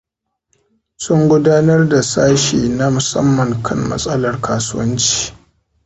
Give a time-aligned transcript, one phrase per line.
[1.03, 5.15] Sun gudanar da sashi na musamman kan matsalar kasuwanci.